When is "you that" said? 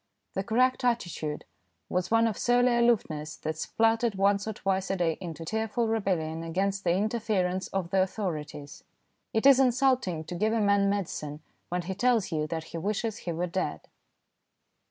12.31-12.63